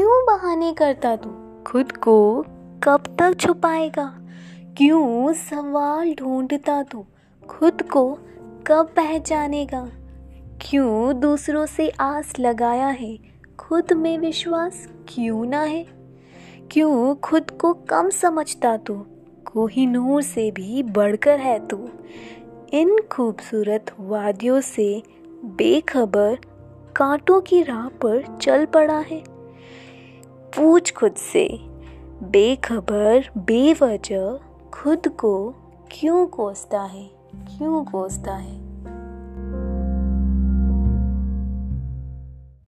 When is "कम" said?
17.74-18.08